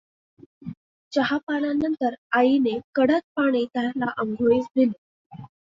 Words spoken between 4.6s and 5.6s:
दिले.